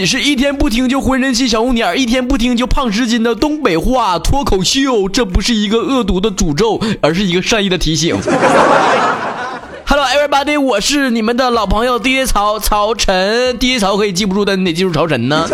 [0.00, 5.06] 你是一天不听就浑身起小红点，一天不听就胖十斤的东北话脱口秀。
[5.10, 8.16] 这不是一个恶毒的诅咒，而是一个善意的提醒。
[9.84, 13.58] Hello everybody，我是你们的老朋友 DJ 曹曹晨。
[13.58, 15.46] DJ 曹可以记不住但，你得记住曹晨呢。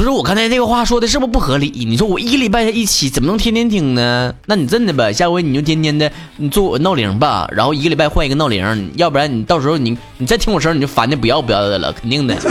[0.00, 1.70] 不是我刚才这个话说的是不是不合理？
[1.86, 4.32] 你说我一个礼拜一起，怎么能天天听呢？
[4.46, 12.34] 那你真的吧，下回你就天天的你做我闹铃吧，然后一个礼拜换一个闹铃，要不然你到时候你你再听我声你就烦的不要不要的了，肯定的。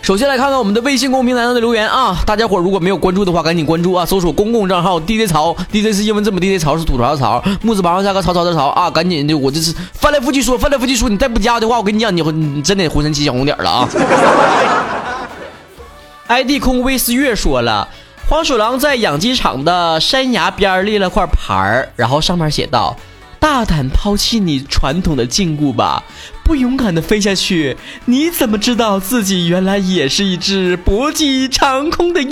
[0.00, 13.88] 首先来看看我们的微信公众平台上的留言啊，大家伙如果没有关注的话，赶紧关注啊，搜索公共账号 DJ 曹，DJ 是英文字母 DJ 曹是吐槽的曹，木字旁上加个曹操的曹啊，赶紧的，我这是翻来覆去说，翻来覆去说，你再不加的话，我跟你讲，你你真的浑身起小红点了啊。
[16.32, 17.86] ID 空威斯月说了，
[18.26, 22.96] 黄鼠狼在养鸡场的山崖边立了块牌儿，然后上面写道
[23.38, 26.02] ：“大胆抛弃你传统的禁锢吧。”
[26.44, 27.76] 不勇敢的飞下去，
[28.06, 32.30] 你怎么知道自己原来也是一只搏击长空的鹰？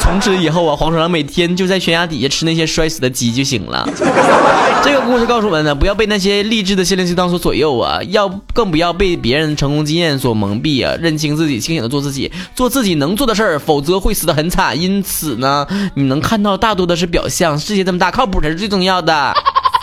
[0.00, 3.88] 从此以后啊，黄鼠狼每天就在悬崖底下吃那些摔死的鸡就行了。
[4.82, 14.80] 这个故事告诉我们呢，不要被那些励志的心灵鸡汤所左右啊，要更不要被别人成功经验所蒙蔽啊，认清自己，清醒的做自己，做自己能做的事儿，否则会死得很惨。
[14.80, 19.34] 因此呢，你能看到大多的是表象，世界这么大，靠谱才是最重要的。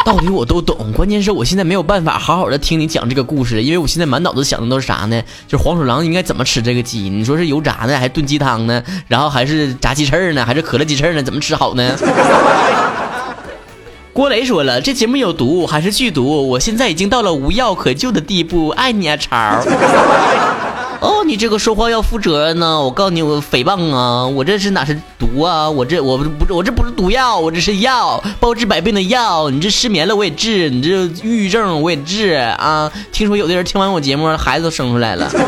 [0.08, 5.22] 道理我都懂，关键是我现在没有办法好好的听你讲这个故事，因为我现在满脑子想的都是啥呢？
[5.50, 7.10] 就是黄鼠狼应该怎么吃这个鸡？
[7.10, 8.82] 你说是油炸呢，还是炖鸡汤呢？
[9.10, 11.22] 然后还是炸鸡翅呢，还是可乐鸡翅呢？
[11.22, 11.94] 怎么吃好呢？
[14.14, 16.48] 郭雷说了，这节目有毒还是剧毒？
[16.48, 19.62] 我现在已经到了无药可救的地步，爱你啊，超。
[21.00, 22.82] 哦，你这个说话要负责任呢！
[22.82, 24.26] 我告诉你，我诽谤啊！
[24.26, 25.70] 我这是哪是毒啊？
[25.70, 29.52] 我这我不是我这不是毒药，我这是药，包治百病的药。
[29.52, 32.92] 你这失眠了我也治，你这抑郁症我也治啊！
[33.12, 35.30] 听说有的人听完我节目，孩子都生出来了。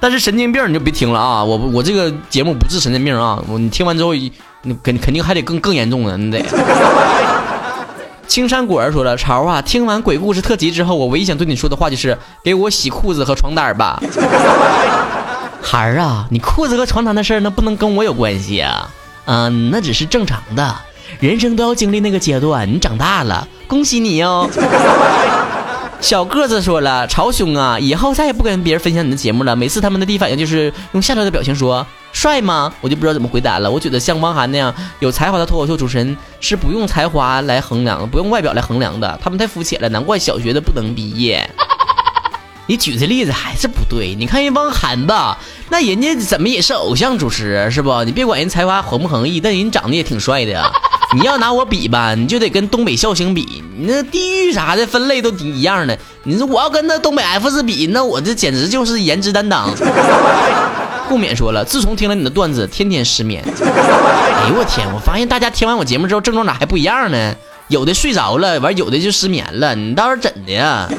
[0.00, 1.44] 但是神经病你就别听了啊！
[1.44, 3.42] 我我这个节目不治神经病啊！
[3.48, 4.32] 你听完之后，你
[4.82, 6.42] 肯肯定还得更更严重的，你得。
[8.26, 14.00] 青山果儿说了：“潮啊，听完鬼故事特辑之后，我唯一想对你说的话就是给我洗裤子和床单吧。
[15.62, 18.90] 孩儿啊，你裤子和床单的事儿那不能跟我有关系啊。
[19.24, 20.76] 嗯，那只是正常的，
[21.18, 22.68] 人生都要经历那个阶段。
[22.68, 24.48] 你长大了，恭喜你哟。”
[26.00, 29.56] 小个子说了：“潮兄啊，以后再也不跟别人分享你的节目了。
[29.56, 32.72] 每次他们的第一反应就是用下头的表情说。”帅吗？
[32.80, 33.70] 我就不知道怎么回答了。
[33.70, 39.18] 我觉得像汪涵那样有才华的脱口秀主持人是不用才华来衡量，不用外表来衡量的。
[39.22, 41.50] 他们太肤浅了，难怪小学的不能毕业。
[42.66, 44.14] 你举的例子还是不对。
[44.14, 45.36] 你看人汪涵吧，
[45.68, 48.02] 那人家怎么也是偶像主持，是不？
[48.04, 50.72] 你别管人才华横不横溢，但人长得也挺帅的呀。
[51.16, 55.98] 你要拿我比吧，你就得跟东北笑星比，你那地域啥的分类都一样的。
[56.24, 59.70] 你说我要跟那东北 F 四比，那我这简直就是颜值担当。
[61.08, 63.42] 顾勉说了，自从听了你的段子，天天失眠。
[63.46, 64.86] 哎呦我天！
[64.92, 67.34] 我发现大家听完我节目之后，症状咋还不一样呢？
[67.68, 69.74] 有的睡着了，完有的就失眠了。
[69.74, 70.86] 你倒是怎的呀？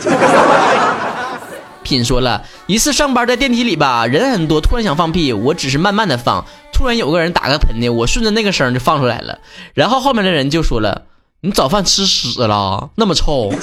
[1.84, 6.44] 品说了一次上班在电梯里吧，人很多，突然想放屁，我只是慢慢的放。
[6.78, 9.40] 突然有个人打个喷嚏，我顺着那个声就放出来了。
[9.74, 11.02] 然后后面的人就说了
[11.42, 13.52] ：“你早饭吃屎了，那么臭。”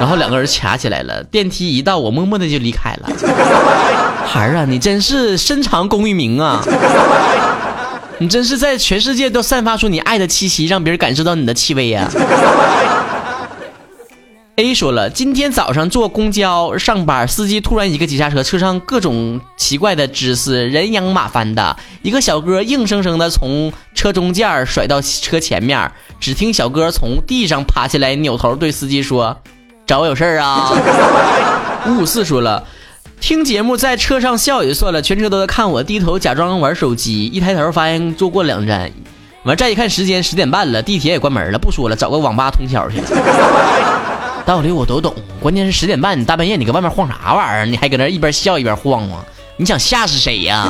[0.00, 1.22] 然后两个人掐起来了。
[1.22, 3.08] 电梯一到，我默默的就离开了。
[4.26, 6.60] 孩儿啊，你真是深藏功与名啊！
[8.18, 12.10] 你真是在全世界都散发出你爱的气息，让别人感受到你的气味呀。
[14.60, 21.74] A 说了，今天早上坐公交上班，司机突然一个急刹车，车上各种奇怪的姿势，人仰马翻的。
[22.02, 29.34] 一个小哥硬生生的从车中间甩到车前面，只听小哥从地上爬起来，扭头对司机说
[29.88, 30.70] ：“找我有事儿啊？”
[31.88, 32.62] 五五四说了。
[33.18, 38.90] 听节目在车上笑也就算了，全车都在看我，低头假装玩手机，一抬头发现坐过两站，
[39.44, 43.06] 完再一看时间十点半了，地铁也关门了，不说了，找个网吧通宵去了。
[44.50, 47.66] 道理我都懂，关键是十点半你大半夜你搁外面晃啥玩意儿？
[47.66, 49.18] 你还搁那一边笑一边晃吗？
[49.56, 50.66] 你想吓死谁呀？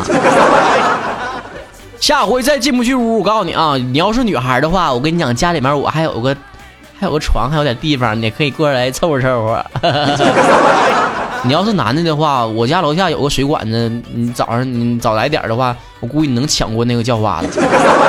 [1.99, 6.37] 下回再进不去屋，我告诉你啊，你要是女孩的话，我跟你讲，家里面我还有个
[6.99, 9.65] 还有个床，还有点地方，你可以过来凑合凑合。
[11.45, 17.63] 你要是男的的话，我家楼下有个水管子，你早上你早来点的话，我估计你能抢过那个叫花子。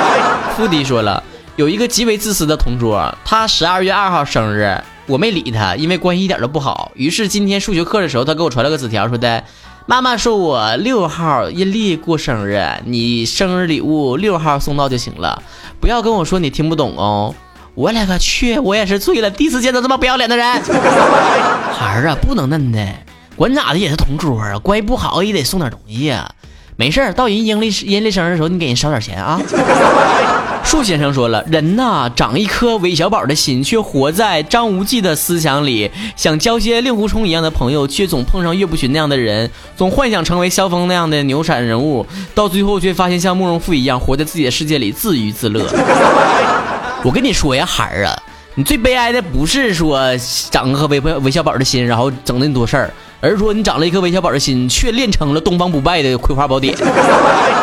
[0.54, 1.22] 富迪说了，
[1.56, 6.92] 有一个极为自私的同桌，他十二月二号生日，我没理他，因为关系一点都不好。
[6.94, 9.42] 于是今天数学课的时候，他给我传了个纸条，说的
[9.86, 15.42] ：“妈妈说我六号阴历过生日，你生日礼物六号送到就行了，
[15.80, 17.34] 不要跟我说你听不懂哦。”
[17.74, 20.62] 我勒个去，我也是醉了，第一次见到这么不要脸的人。
[21.72, 22.86] 孩儿啊，不能嫩的，
[23.34, 26.30] 管咋的也是同桌啊，关系不好也得送点东西呀。
[26.76, 29.40] 没事儿，到人阴历阴历生日的时候，你给人烧点钱啊。
[30.64, 45.66] 树先生说了，人呐，长一颗韦小宝的心，却活在张无忌的思想里，想交些令狐冲一样的朋友，却总碰上岳不群那样的人，总幻想成为萧峰那样的牛闪人物，到最后却发现像慕容复一样，活在自己的世界里自娱自乐。
[47.02, 48.16] 我跟你说呀，孩儿啊，
[48.54, 50.00] 你最悲哀的不是说
[50.50, 52.90] 长个韦韦小宝的心，然后整那么多事儿。
[53.22, 56.76] 而是说你长了一颗韦小宝的心，却练成了东方不败的葵花宝典。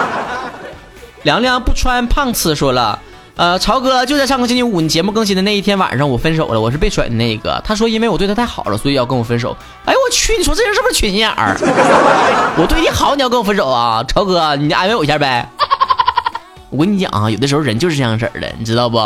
[1.23, 2.97] 凉凉不穿胖次说了，
[3.35, 7.61] 呃，曹哥就在上个星期五你节目更新的那一天晚上，我分手了，我是被甩的那个。
[7.65, 9.53] 他说因为我对他太好了，所以要跟我分手。
[9.83, 11.57] 哎呦我去，你说这人是不是缺心眼儿？
[12.57, 14.01] 我对你好，你要跟我分手啊？
[14.07, 15.45] 曹哥，你安慰我一下呗。
[16.69, 18.97] 我跟你讲啊，有的时候人就是这样式儿的，你知道不？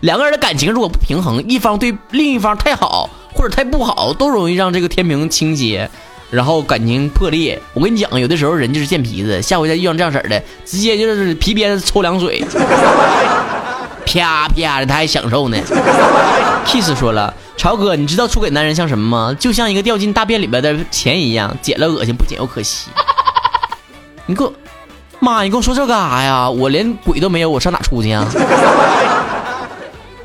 [0.00, 3.10] 两个人的感情如果不平衡，一方对另一方太好。
[3.38, 5.88] 或者太不好，都容易让这个天平倾斜，
[6.28, 7.56] 然后感情破裂。
[7.72, 12.44] 我跟你讲，有的时候人就是贱皮子，下回再遇上这样式儿的，直接就是皮鞭抽凉水，
[14.04, 15.56] 啪啪的，他还享受呢。
[16.66, 19.36] Kiss 说了，曹哥，你知道出轨男人像什么吗？
[19.38, 22.88] 就像一个掉进大便里边的钱一样，捡了恶心，不捡又可惜。
[24.26, 24.52] 你给我，
[25.20, 26.50] 妈，你跟我说这干啥呀？
[26.50, 28.26] 我连鬼都没有，我上哪出去啊？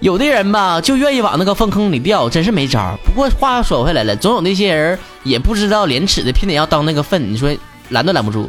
[0.04, 2.94] 有的人吧，就愿意往那个粪坑里掉，真是没招。
[3.06, 7.32] 不过话又说回来了，总有那些人也不知道廉耻的，偏得要当那个粪。
[7.32, 7.50] 你说
[7.88, 8.46] 拦都拦不住。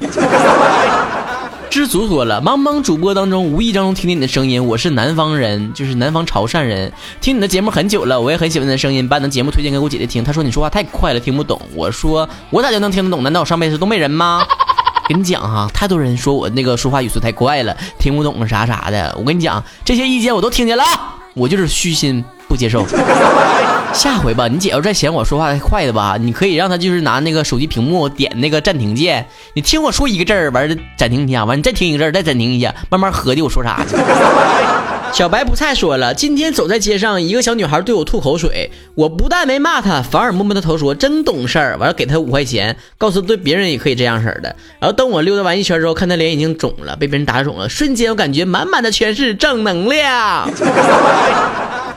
[1.71, 10.25] 知足说了，茫茫主播当中，无意当中听见你的声音，我是南方人，就是南方潮汕人，听你的节目很久了，我也很喜欢你的声音，把你的节目推荐给我姐姐听。
[10.25, 11.61] 她说你说话太快了，听不懂。
[11.77, 13.23] 我说我咋就能听得懂？
[13.23, 14.45] 难道我上辈子是东北人吗？
[15.09, 19.15] 跟你讲哈，太多人说我那个说话语速太快了，听不懂啥啥的。
[19.17, 20.83] 我跟你讲，这些意见我都听见了。
[21.35, 22.87] 我就是虚心不接受。
[23.93, 33.79] 下回吧，你姐要再嫌我说话太快的吧，你可以让她就是拿那个手机屏幕点那个暂停键，你听我说一个字儿，完了暂停一下，完你再听一个字儿，再暂停一下，慢慢合计我说啥。
[35.15, 44.57] 小白不再说了，今天走在街上，一个小女孩对我吐口水，我不但没骂她，反而摸摸她头说真懂事儿，完了给她五块钱，告诉对别人也可以这样式儿的。
[44.81, 50.51] 然后等我溜达完一圈之后，看她脸已经肿了，被别人打肿了，瞬间我感觉满满的全是正能量。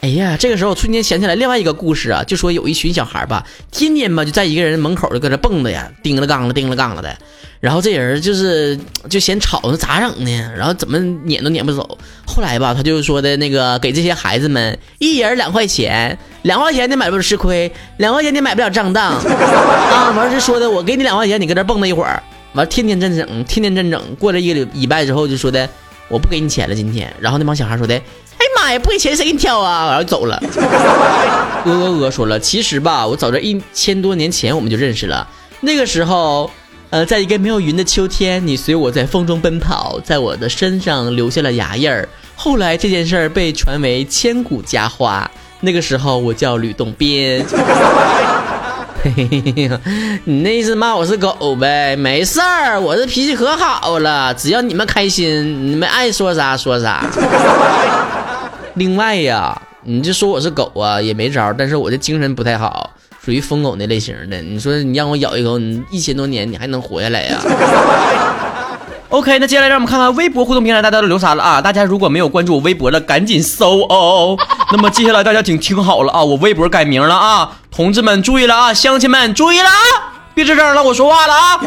[0.00, 7.14] 哎呀，这个时候我瞬间想起来另外一个故事啊，就说有一群小孩吧，天天吧就在一个人门口就搁这蹦的呀，叮了当了，叮了当了的。
[7.60, 8.78] 然后这人就是
[9.10, 10.52] 就嫌吵，那咋整呢？
[10.56, 11.98] 然后怎么撵都撵不走。
[12.26, 20.14] 后来吧，他就说的那个给这些孩子们一人两块钱，两块钱你买不了吃亏，两块钱你买不了上当啊。
[20.16, 22.22] 完是说的我给你两块钱，你搁这蹦跶一会儿，
[22.54, 24.02] 完天天真整，天天真整。
[24.18, 25.68] 过了一个礼拜之后，就说的
[26.08, 27.12] 我不给你钱了今天。
[27.20, 28.00] 然后那帮小孩说的。
[28.60, 28.78] 妈呀！
[28.78, 29.88] 不给钱谁给你挑啊？
[29.88, 30.38] 然后走了。
[31.64, 35.26] 鹅鹅鹅说了，其实吧，我早在一千多年前我们就认识了。
[35.60, 36.50] 那个时候，
[36.90, 42.06] 呃，在一个没有云的秋天，你随我在风中奔跑，在我的身上留下了牙印儿。
[42.36, 45.30] 后来这件事儿被传为千古佳话。
[45.60, 47.44] 那个时候我叫吕洞宾。
[49.02, 49.70] 嘿嘿嘿
[50.24, 51.96] 你那意思骂我是狗呗？
[51.96, 57.02] 没事儿，我这脾气可好了，只要你们开心，你们爱说啥说啥。
[58.74, 61.52] 另外呀，你就说我是狗啊，也没招。
[61.52, 62.90] 但是我这精神不太好，
[63.24, 64.40] 属于疯狗那类型的。
[64.42, 67.38] 你说你让我咬一口，你一千多年你还能活下来呀？
[69.10, 71.60] OK，那接下来让我们看看微博互动平台大家都留啥了啊？
[71.60, 74.36] 大家如果没有关注我微博的，赶紧搜哦。
[74.70, 79.74] 那么接下来大家请听好了啊，我微博改名了啊，同志们注意了啊，乡亲们注意了啊，
[80.32, 81.60] 别吱声了，我说话了啊，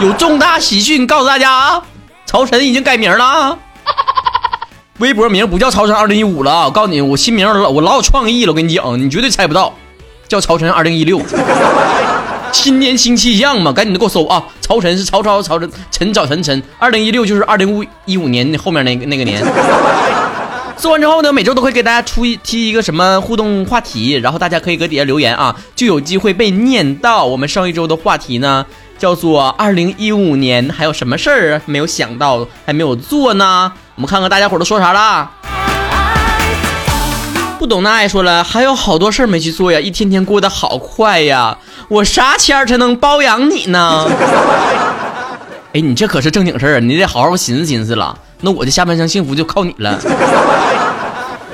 [0.00, 1.82] 有重大喜讯告诉大家啊，
[2.26, 3.58] 朝晨已经改名了啊。
[4.98, 6.64] 微博名不叫曹晨二零一五了啊！
[6.64, 9.74] 我告诉你，我新名老我老有创意了，我跟你讲，你绝对猜不到，
[10.26, 11.20] 叫曹晨二零一六，
[12.50, 14.42] 新年新气象嘛，赶紧的给我搜啊！
[14.62, 19.44] 曹晨是曹操曹晨陈早晨晨，二零一六就是二零五一五年后面那个那个年。
[20.78, 27.24] 做完之后呢，每周都会给大家出一提一个什么互动话题，然后大家可以搁底下留言啊，就有机会被念到。
[27.24, 28.64] 我们上一周的话题呢，
[28.98, 33.72] 叫做二零一五年还有什么事儿没有想到，还没有做呢？
[33.96, 35.30] 我们看看大家伙都说啥了。
[37.58, 41.56] 不懂那爱说了，还有好多事儿没去做呀，一天天过得好快呀，
[41.88, 44.06] 我啥钱才能包养你呢？
[45.72, 48.16] 哎，你这可是正经事儿，你得好好寻思寻思了。
[48.42, 49.98] 那我的下半生幸福就靠你了。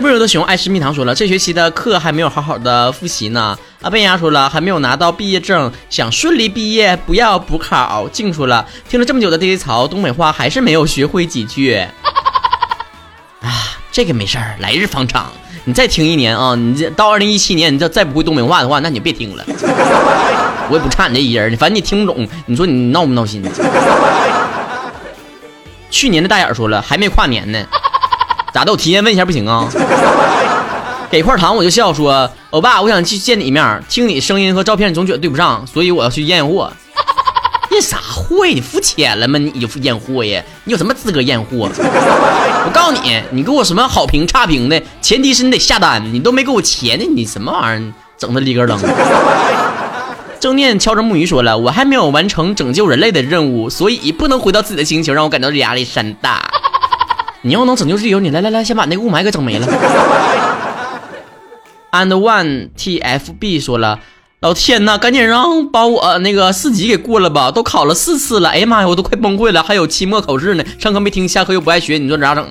[0.01, 3.57] 温柔的熊爱吃蜜糖说了，这学期的课还没有好好的复习呢。
[3.83, 8.09] 阿贝牙说了，还没有拿到毕业证，想顺利毕业，不要补考。
[8.09, 11.87] 静说了，听了这么久的 DJ 槽，东北话还是没有学会几句。
[13.93, 15.31] 这个没事儿，来日方长。
[15.65, 19.45] 你再听一年啊，你这到二零一七年，你这再不会东北话的话，那你就别听了。
[19.47, 23.45] 我也不差你这一人，反正你听不懂，你说你闹不闹心？
[25.91, 27.63] 去年的大眼说了，还没跨年呢，
[28.55, 28.73] 咋的？
[28.73, 29.69] 我提前问一下不行啊？
[31.11, 36.73] 给块糖我就笑说，欧巴，我想去见你一面，听你声音和照片总觉得对不上，所以我要去验货。
[37.71, 38.53] 验啥货呀？
[38.55, 39.39] 你付钱了吗？
[39.39, 40.43] 你就验货呀？
[40.65, 41.69] 你有什么资格验货？
[42.65, 47.93] 我告诉你，你给我什么好评差评的，前提是你得下单，你都没给我钱呢，你什么玩意儿？
[48.17, 48.79] 整的里个楞。
[50.39, 56.41] 正念敲着木鱼说了，我还没有完成拯救人类的任务，所以不能回到自己的星球，让我感到压力山大。
[57.43, 59.67] 你要能拯救地球，你来来来，先把那个雾霾给整没了。
[61.91, 63.99] And one TFB 说了。
[64.43, 67.49] 老天呐，赶紧让把我那个四级给过了吧！
[67.53, 69.63] 都考了四次了，哎呀妈呀，我都快崩溃了！
[69.63, 72.45] 还有期末考试呢，上课没听，下课又不爱学，你说咋整？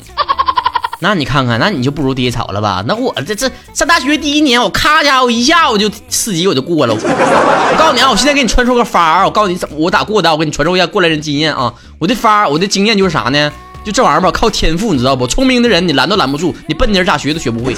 [1.03, 2.81] 那你看看，那你就不如低潮了吧？
[2.87, 6.93] 那我这这上大学第一年，我咔家伙一下我就四级我就过了。
[6.93, 11.73] 我告诉你啊，我现在给你传授个法儿，我告诉你怎么我咋过的，我给你传授一下过来人经验啊！
[11.99, 13.51] 我的法儿，我的经验就是啥呢？
[13.83, 15.27] 就这玩意儿吧，靠天赋，你知道不？
[15.27, 17.75] 聪明的人你拦都拦不住，你笨的人咋学都学不会。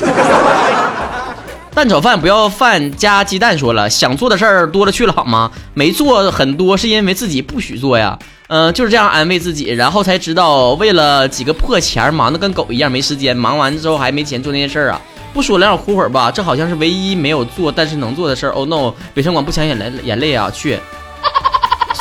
[1.76, 3.58] 蛋炒饭不要饭加鸡蛋。
[3.58, 5.50] 说了，想做的事儿多了去了，好吗？
[5.74, 8.18] 没做很多是因为自己不许做呀。
[8.48, 13.36] 嗯，就是这样安慰自己，然后才知道为了几个破钱忙得跟狗一样，没时间。
[13.36, 15.02] 忙完之后还没钱做那些事儿啊。
[15.34, 16.30] 不说了，让我哭会儿吧。
[16.30, 18.52] 这好像是唯一没有做但是能做的事儿。
[18.52, 18.94] Oh no！
[19.16, 20.52] 北上广不抢眼泪眼泪啊！
[20.54, 20.78] 去，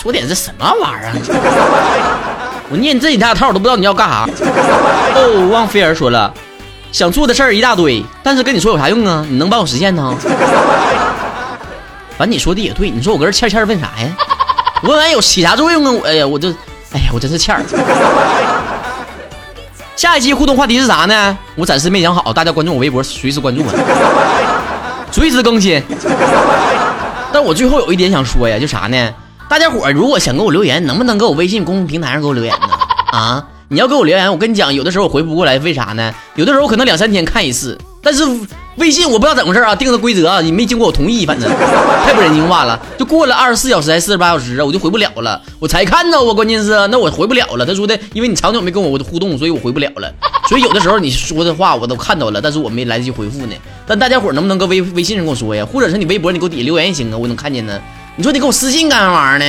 [0.02, 2.66] 说点这什么玩意儿？
[2.70, 4.28] 我念这几大套都不知道你要干啥。
[5.14, 6.32] 哦，忘菲儿说了。
[6.92, 9.24] 想做的事儿一大堆，但是跟你说有啥用啊？
[9.28, 10.14] 你能帮我实现呢？
[12.18, 14.14] 反正你说的也对，你说我搁这欠欠问啥呀？
[14.82, 15.90] 问完有起啥作用啊？
[15.90, 16.50] 我哎呀，我这
[16.92, 17.62] 哎呀，我真是欠儿。
[19.96, 21.38] 下一期互动话题是啥呢？
[21.54, 25.82] 我暂时没想好，大家关注我微博，随时关注我，随时更新。
[27.32, 29.14] 但我最后有一点想说呀，就啥呢？
[29.48, 32.68] 大家伙如果想给我留言，能不能给我微信公众平台上给我留言呢？
[33.18, 33.42] 啊？
[33.72, 36.12] 你要给我留言，我跟你讲，有的时候我回不过来，为啥呢？
[36.34, 38.22] 有的时候我可能两三天看一次，但是
[38.76, 41.50] 微信我不知道怎么回事啊，定的规则啊，你没经过我同意，反正
[42.04, 42.78] 太不人性化了。
[42.98, 47.64] 就过了二十四小时还是四十八小时啊，我就回不了了，我才看到啊，关键是那我回不了了。
[47.64, 50.12] 他说的，因为你长久没跟我互动，所以我回不了了。
[50.50, 53.54] 所以有的时候你说的话我都看到了，但是我没来得及回复呢。
[53.86, 55.64] 但大家伙能不能搁微微信上跟我说呀？
[55.64, 57.80] 或者是你微博你给我底下留言也行啊，我能看见呢。
[58.16, 59.46] 你说你给我私信干啥玩意儿呢？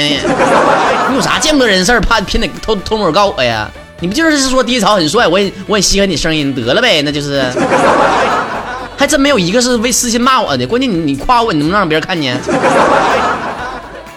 [1.11, 3.69] 你有啥见不得人事儿，怕偏得偷偷摸告我呀？
[4.03, 7.41] 你不就是说低潮很帅，我也我也稀罕你声音得了呗，那就是，
[8.97, 10.67] 还真没有一个是为私信骂我的。
[10.67, 12.37] 关键你你夸我，你能不能让别人看见？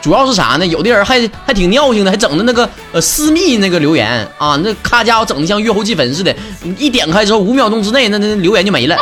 [0.03, 0.67] 主要是啥呢？
[0.67, 6.35] 有的人还还挺尿性的，还整的那个呃私密那个留言啊，那咔家伙整的像月后祭坟似的，
[6.77, 8.97] 一点开之后五秒钟之内那那留言就没了。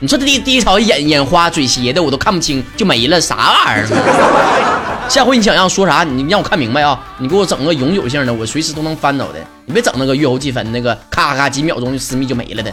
[0.00, 5.08] 你说这低低潮眼眼花嘴斜的我都看不清就没了，啥玩意儿？
[5.08, 7.00] 下回你想让说啥，你让我看明白啊！
[7.18, 9.38] 你给我整个永久性的，我随时都能翻到的。
[9.64, 12.72] 你别整那个月后积分那个咔咔几秒钟就私密就没了的。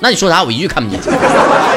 [0.00, 0.98] 那你说啥，我一句看不见。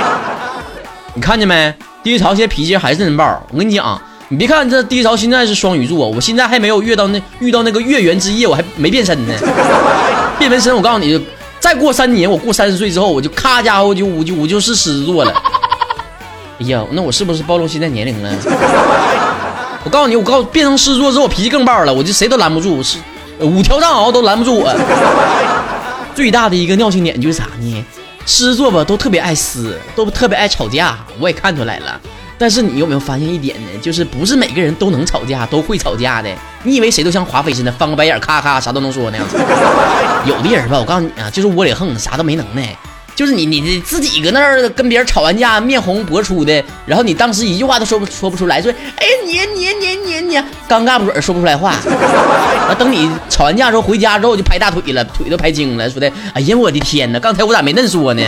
[1.13, 1.73] 你看见没？
[2.01, 3.45] 第一潮现在脾气还是人爆。
[3.51, 9.33] 我跟你讲，你别看这第一潮现在是双鱼座，我现在还没有遇到那遇到那个月圆之夜，我还没变身呢。
[10.39, 11.21] 变完身，我告诉你，
[11.59, 15.33] 再过三年，我过三十岁之后，我就咔家伙就我就我就是狮子座了。
[16.59, 18.29] 哎呀，那我是不是暴露现在年龄了？
[19.83, 22.97] 我告诉你，我告变成狮子座之后，我脾气更爆了，我就谁都拦不住，是
[23.39, 24.73] 五条藏獒都拦不住我。
[26.13, 27.85] 最大的一个尿性点就是啥呢？
[28.25, 31.99] 狮子座吧，都特别爱撕，都特别爱吵架，我也看出来了。
[32.39, 33.67] 但是你有没有发现一点呢？
[33.81, 36.29] 就是不是每个人都能吵架，都会吵架的。
[36.63, 39.17] 你以为谁都像华妃似的，翻个白眼，咔咔啥都能说呢？
[40.25, 42.73] 有的人吧，我告诉你啊，就是窝里横，啥都没能耐。
[43.15, 50.37] 就是你，你你自己搁那儿跟别人吵完架，面红脖粗的，然后你当时一句话都说不说不出来，说哎你你你你你，
[50.69, 51.75] 尴尬不准说不出来话。
[52.69, 58.23] 那等你吵完架之后回家之后就拍大腿了，腿都拍青了，说的哎呀我的天哪，刚才我咋没恁说呢？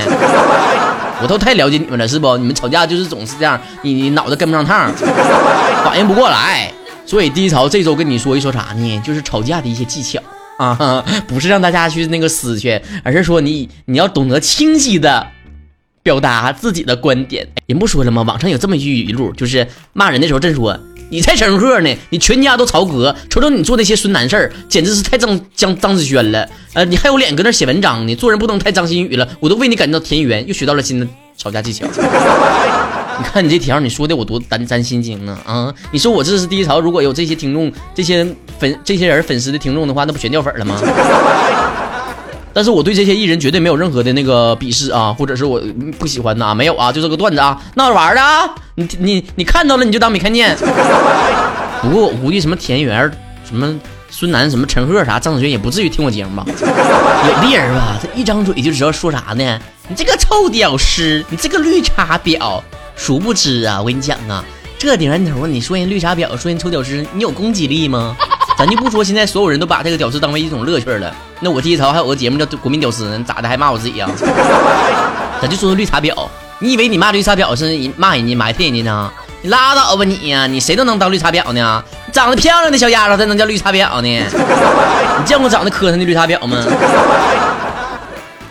[1.22, 2.38] 我都太了解你们了是不？
[2.38, 4.92] 你们吵架就是总是这样，你你脑子跟不上趟，
[5.86, 6.72] 反应不过来。
[7.06, 9.02] 所以低潮这周跟你说一说啥呢？
[9.04, 10.20] 就是吵架的一些技巧。
[10.58, 15.26] 啊，不是让大家去那个死去，而是说你你要懂得清晰的
[16.04, 17.48] 表达自己的观点。
[17.66, 18.22] 人不说了吗？
[18.22, 20.80] 网上有这么一句语录，就是骂人的时候真说
[21.12, 26.48] 你才成鹤呢，你全家都曹格，瞅瞅你做那些孙男事儿，简直是太张张张子萱了。
[26.72, 28.16] 呃，你还有脸搁那写文章呢？
[28.16, 29.28] 做人不能太张馨予了。
[29.42, 31.86] 我都为你感到田园，又学到了新的吵架技巧。
[33.20, 35.38] 你看你这条，你说的我多担担心惊啊！
[35.46, 38.26] 啊，你说我这是第一潮，如果有这些听众、这些
[38.58, 40.80] 粉、这些人粉丝的听众的话，那不全掉粉了吗？
[42.54, 45.62] 但是我对这些艺人绝对没有任何的那个鄙视啊，或者是我
[45.98, 50.58] 不喜欢呐，没有啊，就这个段子啊，闹着玩的啊，你你你看到了你就当没看见。
[51.82, 53.10] 不过我估计什么田园、
[53.48, 53.74] 什么
[54.10, 56.46] 孙楠、什么陈赫啥、张子萱也不至于听我节目吧？
[56.48, 59.60] 有的人吧，他一张嘴就知道说啥呢？
[59.88, 62.62] 你这个臭屌丝，你这个绿茶婊，
[62.96, 64.44] 殊不知啊，我跟你讲啊，
[64.78, 68.16] 这年头你说人绿茶婊，说人臭屌丝，你有攻击力吗？
[68.62, 74.08] 咱就不说现在所有人都把这个屌丝当为一种乐趣了，那我第一槽还有个节目叫《国民屌丝》呢，咋的还骂我自己呀？
[75.42, 76.14] 咱就说说绿茶婊，
[76.60, 79.12] 你以为你骂绿茶婊是骂人家埋汰人家呢？
[79.42, 81.84] 你拉倒吧你呀，你谁都能当绿茶婊呢？
[82.12, 84.08] 长得漂亮的小丫头才能叫绿茶婊呢？
[85.18, 86.64] 你见过长得磕碜的绿茶婊吗？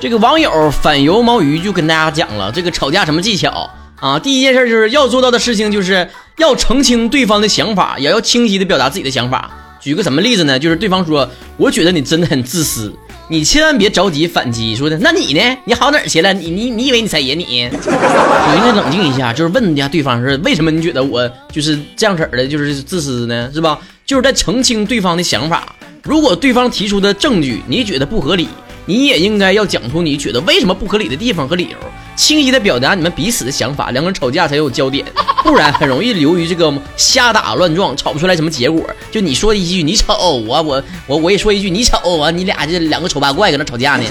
[0.00, 4.18] 这个网友反油毛鱼就跟大家讲了这个吵架什么技巧啊？
[4.18, 9.48] 第一件事就是要做到的事情就是要澄清对方的想法，也要清晰的表达自己的想法。
[9.80, 10.58] 举个什么例子呢？
[10.58, 12.92] 就是对方说：“我觉得你真的很自私。”
[13.30, 15.40] 你千万别着急反击，说的那你呢？
[15.64, 16.32] 你好哪儿去了？
[16.32, 17.44] 你你你以为你才爷你？
[17.44, 23.48] 你应该冷静一下，就是问一下对方是为什么你觉得我就是这样式儿的，就是自私呢？
[23.54, 23.78] 是吧？
[24.04, 25.74] 就是在澄清对方的想法。
[26.02, 28.48] 如果对方提出的证据你觉得不合理。
[28.90, 31.76] 你也应该要讲出你觉得为什么不合理的地方和理由，
[32.16, 35.06] 清晰的表达你们彼此的想法，两个人吵架才有焦点，
[35.44, 38.84] 不然很容易流于这个瞎打乱撞，吵不出来什么结果。
[39.08, 40.12] 就你说一句你丑，
[40.44, 44.02] 我我我我也说一句你丑啊，你俩这两个丑八怪搁那吵架呢，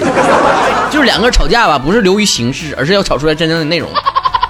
[0.90, 3.90] 就是两个人吵架吧，不是流于形式，而是要吵出来真正的内容。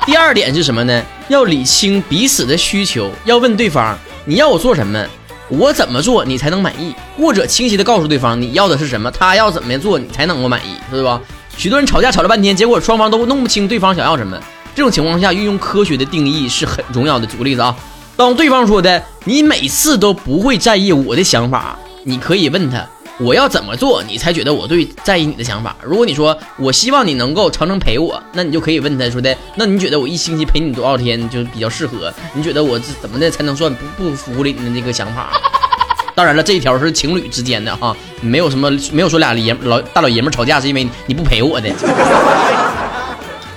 [0.07, 1.03] 第二点是什么呢？
[1.27, 5.05] 要理清彼此的需求，要问对方你要我做什么。
[5.51, 6.95] 我怎么做你才能满意？
[7.19, 11.21] 或者清晰的告诉对方你要的是什么，他要怎么做你才能够满意，对吧？
[11.57, 14.41] 许多人吵架吵了半天，结果双方都弄不清对方想要什么。
[14.75, 17.27] 这种情况下，运用科学的定义是很重要的。
[17.27, 17.77] 举个例子啊，
[18.17, 22.87] 当对方说的你每次都不会在意我的想法，你可以问他。
[23.23, 25.77] 我要怎么做，你才觉得我对在意你的想法？
[25.83, 32.11] 如果你说我希望你能够常常陪我，那你就可以问他说的，那你觉得我一星期陪你多少天就比较适合？
[32.33, 35.31] 你觉得我怎么的才能算不不符合你的这个想法？
[36.15, 41.69] 当然了，这一条是情侣之间的哈，没有什么没有说俩爷老大老爷们吵架是因为你不陪我的。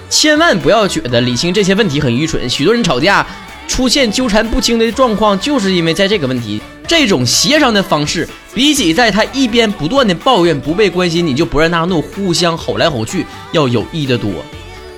[0.10, 3.26] 千万不要觉得理清这些问题很愚蠢，许多人吵架
[3.68, 6.62] 出现纠缠不清的状况，就是因为在这个问题。
[6.88, 14.32] 这种协商的方式，比起在他一边不断的抱怨不被关心，你就不让他怒，互相吼来吼去，要有益的多。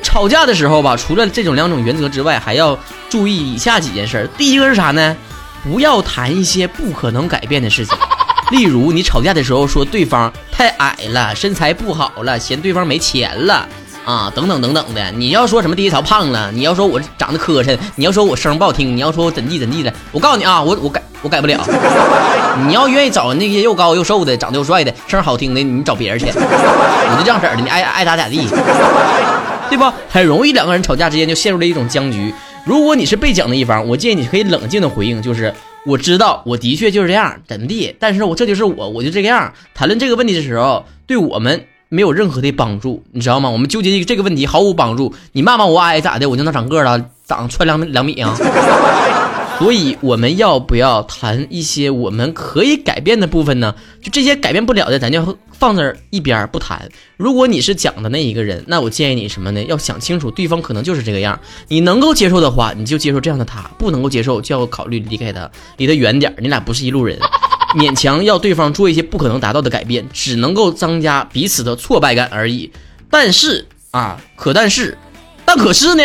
[0.01, 2.77] 吵架的时候吧，除了这种两种原则之外，还要
[3.09, 4.29] 注意以下几件事。
[4.37, 5.15] 第一个是啥呢？
[5.63, 7.97] 不要谈一些不可能改变的事情，
[8.51, 13.67] 例如你吵架的时候说对方太矮了，身材不好了，嫌对方没钱了。
[14.05, 21.59] 啊，等等等等的，你要说什么第一条胖了，你要说我长得磕碜，你要说我声不好听，你要说我怎地怎地的，我告诉你啊，我我改我改不了。
[22.67, 26.27] 你要愿意找那些又高又瘦的，长得又帅的，声好听的，你找别人去。
[26.27, 28.47] 我就这样式儿的，你爱爱咋咋地，
[29.67, 29.91] 对不？
[30.07, 32.31] 很容易两个人吵架之间就陷入了一种僵局。
[32.63, 35.51] 如果你是被讲的一方，我建议你可以冷静的回应，就是
[35.87, 37.95] 我知道我的确就是这样，怎么地？
[37.99, 39.51] 但是我这就是我，我就这个样。
[39.73, 41.65] 谈论这个问题的时候，对我们。
[41.87, 43.47] 没有任何的帮助，你知道吗？
[43.47, 45.13] 我们纠结这个问题毫无帮助。
[45.33, 46.27] 你骂骂我矮咋的？
[46.27, 48.35] 我就能长个了，长穿两两米啊！
[49.57, 53.73] 所以我们要不要谈一些我们可以改变的部分呢？
[54.01, 56.89] 就这些改变不了的，咱就放这一边不谈。
[57.15, 59.63] 如果你是讲的那一个人，那我建议你什么呢？
[59.63, 61.39] 要想清楚，对方可能就是这个样。
[61.69, 66.35] 你能够接受的话，你就接受这样的他；不能够接受，就要考虑离开他，离他远点。
[66.39, 67.17] 你俩不是一路人。
[67.77, 72.69] 勉强要对方做一些不可能达到的改变，只能够增加彼此的挫败感而已。
[73.09, 74.97] 但是啊，可但是，
[75.45, 76.03] 但可是呢，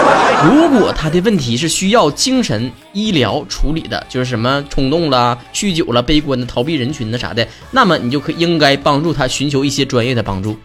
[0.50, 10.58] 如果他的问题是需要精神医疗处理的，就是什么冲动了、酗酒了、悲观的、逃避人群的啥的，那么你就可应该帮助他寻求一些专业的帮助。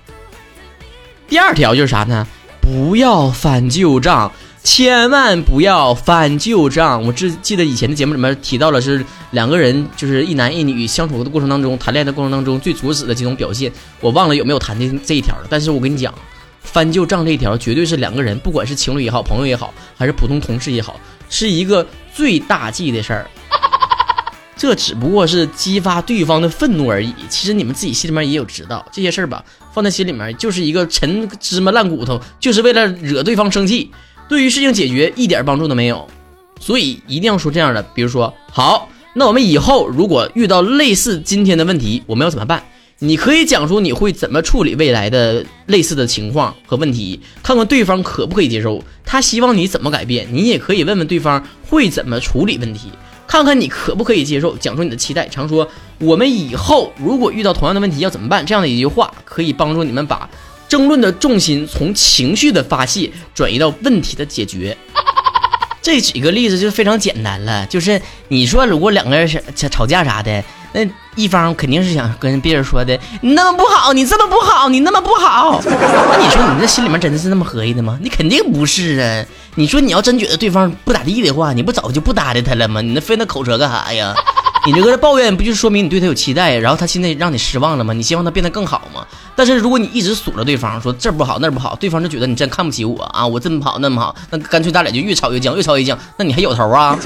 [1.28, 2.26] 第二条就是啥呢？
[2.62, 4.32] 不要翻旧账。
[4.64, 7.06] 千万不要翻旧账。
[7.06, 13.72] 我只记得以前的节目里面提到了，是两个人就是一男一女相处的过程当中，谈恋爱的过程当中最阻止的几种表现。
[14.00, 15.44] 我忘了有没有谈的这一条了。
[15.48, 16.12] 但是我跟你讲，
[16.76, 23.26] 翻旧账这一条绝对是两个人，不管是情侣也好，朋友也好，还是普通同事也好，是一个最大忌的事儿。
[24.58, 27.14] 这只不过是激发对方的愤怒而已。
[27.30, 29.42] 其实你们自己心里面也有知道，这些事儿吧，
[29.74, 33.90] 放在心里面就是一个陈芝麻烂骨头，就是为了惹对方生气。
[34.28, 36.06] 对于事情解决一点帮助都没有，
[36.60, 42.62] 所以一定要说这样的，比如说，好，那我们以后如果遇到类似今天的问题，我们要怎么办？
[43.00, 52.90] 你可以讲出你会怎么处理未来的类似的情况和问题，看看对方可不可以接受，他希望你怎么改变，你也可以问问对方会怎么处理问题。
[53.28, 55.28] 看看你可不可以接受，讲出你的期待。
[55.28, 58.46] 常说我们以后如果遇到同样的问题要怎么办？
[58.46, 60.30] 这样的一句话可以帮助你们把
[60.70, 64.78] 争论的重心从情绪的发泄转移到问题的解决。
[65.82, 70.44] 这几个例子就非常简单了，就是你说如果两个人吵吵架啥的，
[70.76, 70.86] 那
[71.16, 75.62] 一方肯定是想跟别人说的，你那么不好，你这么不好，你那么不好。
[75.64, 77.98] 那你说你这心里面真的是那么合意的吗？
[78.02, 79.26] 你肯定不是啊。
[79.56, 82.82] 你说你要真觉得对方不咋地的话，你不早就不搭理他了吗？
[82.82, 84.14] 你那费那口舌干啥呀？
[84.66, 87.94] 你这个抱怨不就是说明你对他有期待，然后他现在让你失望了吗？
[87.94, 89.06] 你希望他变得更好吗？
[89.34, 93.26] 但是如果你一直数着对方说这不好那不好，对方就觉得你真看不起我啊！
[93.26, 96.98] 我这么好那么好，那干脆咱俩就越吵越僵，越吵越僵，那你还有头啊？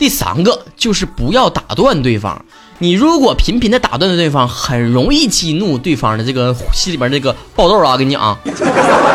[0.00, 2.42] 第三个就是不要打断对方。
[2.78, 7.98] 你如果频频的打断对方，很容易激怒对方的这个心里边这个爆豆啊！
[7.98, 8.38] 跟你讲，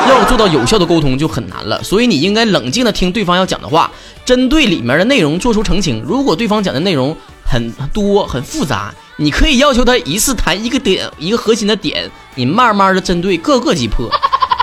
[0.08, 1.82] 要做到有效的沟通就很难了。
[1.82, 3.92] 所以你应该冷静的听对方要讲的话，
[4.24, 6.04] 针对里面的内容做出澄清。
[6.06, 14.08] 如果对方讲的内容很多很复杂，你可以要求他一次谈一个点，一个核心的点，你慢慢的针对各个击破。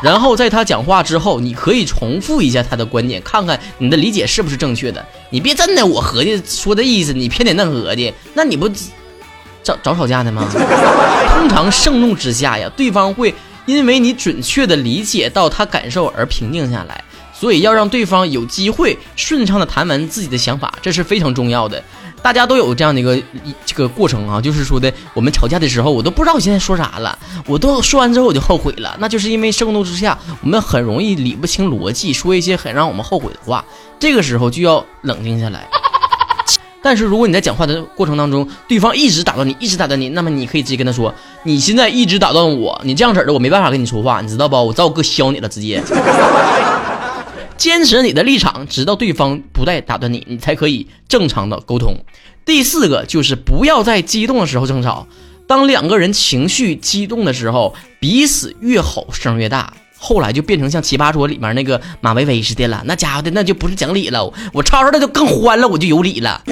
[0.03, 5.05] 然后在他讲话之后，你可以重复一下他的观点，看看你的理解是不是正确的。
[5.31, 8.69] 你别真的我合计说的意思，你偏得那合计，那你不
[9.63, 10.47] 找找吵架的吗？
[11.39, 13.33] 通常盛怒之下呀，对方会
[13.67, 17.05] 因为你准确的理解到他感受而平静下来。
[17.33, 21.83] 所以要让对方有机会顺畅的谈完自己的想法，这是非常重要的。
[22.23, 23.21] 大家都有这样的一个
[23.67, 33.65] 这个过程啊，就是说的，我们吵架的时候，我都不知道我现在说啥了，我都说完之后我就后悔了，那就是因为盛怒之下，我们很容易理不清逻辑，说一些很让我们后悔的话。
[33.99, 35.69] 这个时候就要冷静下来。
[36.85, 44.57] 但是如果你在讲话的过程当中，对方一直打断你，一直打断你，那么你可以直接跟他说：“你现在一直打断我，你这样式的我没办法跟你说话，你知道不？
[44.57, 45.81] 我找我哥削你了，直接。”
[47.63, 52.05] 坚持你的立场，直到对方不再打断你，你才可以正常的沟通。
[52.45, 55.07] 第四个就是不要在激动的时候争吵。
[55.47, 62.83] 当两个人情绪激动的时候，彼此越吼声越大，后来就变成像奇葩说里面那个马薇薇似的了。
[62.85, 66.43] 那家伙的那就不是讲理了，我吵吵的就更欢了，我就有理了。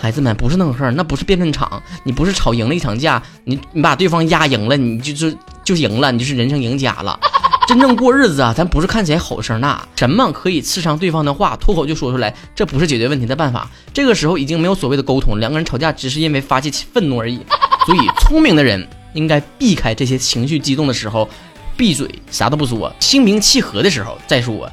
[0.00, 7.20] 孩子们不是那种事儿，那不是辩论场，你不是吵赢了一场架，你你把对方压赢了，你就就就赢了，你就是人生赢家了。
[7.66, 13.70] 真正过日子啊，咱不是看谁吼声大，什么可以刺伤对方的话，脱口就说出来，这不是解决问题的办法。
[13.92, 17.40] 这个时候已经没有所谓的沟通，两个人吵架只是因为发泄愤怒而已。
[17.86, 21.28] 所以，聪明的人应该避开这些情绪激动的时候，
[21.76, 24.70] 闭嘴，啥都不说，心平气和的时候再说。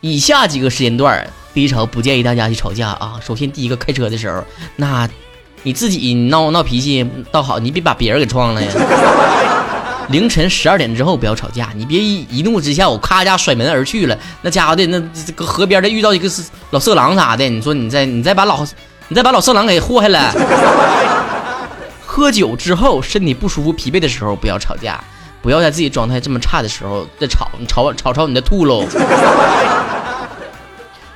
[0.00, 3.20] 以下几个时间段，低潮不建议大家去吵架啊。
[3.20, 4.42] 首先，第一个开车的时候，
[4.76, 5.08] 那
[5.64, 8.72] 你自己闹闹脾气倒好，你别把别人给撞了呀。
[10.10, 14.18] 凌晨十二点之后不要吵架，你别一一怒之下我咔一下甩门而去了。
[14.42, 16.28] 那家伙的那这个河边的遇到一个
[16.70, 18.66] 老色狼啥的，你说你再你再把老
[19.08, 20.34] 你再把老色狼给祸害了。
[22.04, 25.02] 喝酒之后身体不舒服疲惫的时候不要吵架，
[25.40, 28.84] 不要在自己状态这么差的时候再吵，你吵吵吵你的吐喽。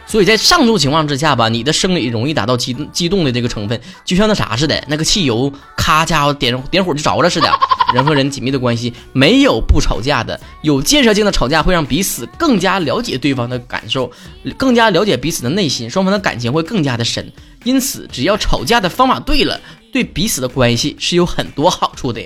[0.06, 7.50] 所以在上述情况之下吧，你的生理容易达到激激动的这个成分，就像那啥似的，那个汽油咔家伙点点火就着了似的。
[7.94, 14.10] 人和人紧密的关系没有不吵架的，有建设性的吵架会让彼此更加了解对方的感受，
[14.56, 17.32] 更加了解彼此的内心，双方的感情会更加的深。
[17.62, 19.58] 因此，只要吵架的方法对了，
[19.92, 22.20] 对彼此的关系是有很多好处的。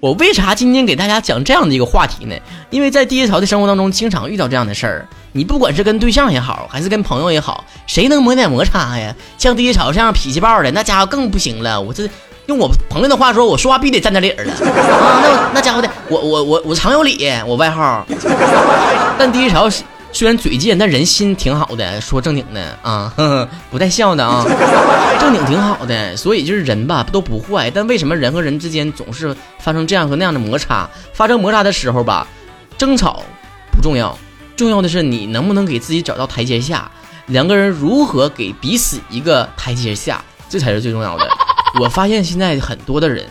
[0.00, 2.34] 我为啥今天给大家讲这样的一个话题呢？
[2.70, 5.08] 因为在低潮的生活当中，经常遇到这样的事儿。
[5.32, 9.14] 你不管是跟对象也好，还是跟朋友也好，谁能磨点摩擦呀？
[9.36, 11.78] 像低潮这样脾气暴的，那家伙更不行了。
[11.78, 12.08] 我这。
[12.46, 15.20] 用我朋友的话说，我说话必得占点理儿了啊！
[15.22, 18.06] 那那家伙的，我我我我常有理，我外号。
[19.18, 19.68] 但第一条
[20.12, 24.44] 虽然嘴贱，但人心挺好的，说正经的啊，呵 呵不带笑的啊，
[25.18, 26.16] 正经挺好的。
[26.16, 30.88] 所以就是人吧都不坏，但为什么人和人之间总是发生这样和那样的摩擦？
[31.12, 32.26] 发生摩擦的时候吧，
[32.78, 33.24] 争吵
[33.72, 34.16] 不重要，
[34.54, 36.88] 重要的是你能不能给自己找到台阶下，
[37.26, 41.28] 两个人如何给彼此一个台阶下，这才是最重要的。
[41.80, 43.24] 我发现现在很多的人，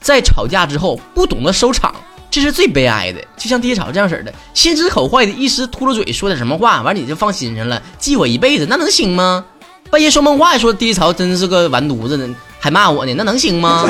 [0.00, 1.94] 在吵架之后不懂得收场，
[2.30, 3.20] 这是最悲哀的。
[3.36, 9.44] 就像爹吵这样式的，心直口坏的，一时秃噜嘴说点什么话，完你就放心上了，记我一辈子，那能行吗？
[9.90, 13.86] 半夜说梦话说爹潮真是个完犊子呢，还骂我呢，那能行吗？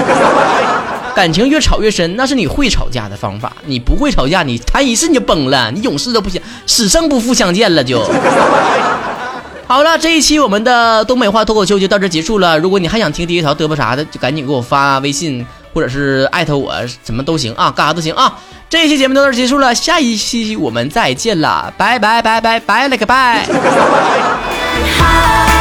[1.15, 3.53] 感情越吵越深，那是你会吵架的方法。
[3.67, 8.03] 你不会吵架，你谈一次你就崩了，你永世都不行，死生不复相见了就。
[9.73, 12.59] 好了，这一期我们的东北话脱口秀就到这结束了。
[12.59, 18.39] 如果你还想听第一条嘚啵啥的，就赶紧给我发微信，或者是艾特我，什么都行啊，干啥都行啊。
[18.69, 23.49] 这一期节目到这结束了，下一期我们再见啦，拜拜拜拜拜了个拜。